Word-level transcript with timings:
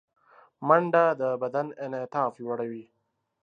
منډه 0.67 1.03
د 1.21 1.23
بدن 1.41 1.67
انعطاف 1.85 2.33
لوړوي 2.43 2.85